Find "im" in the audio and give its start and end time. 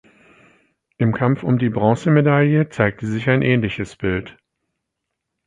0.97-1.13